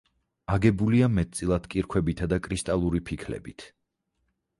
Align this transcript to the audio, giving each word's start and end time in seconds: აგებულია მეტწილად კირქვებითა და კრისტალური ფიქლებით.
აგებულია 0.53 1.09
მეტწილად 1.17 1.67
კირქვებითა 1.73 2.29
და 2.31 2.39
კრისტალური 2.47 3.03
ფიქლებით. 3.11 3.67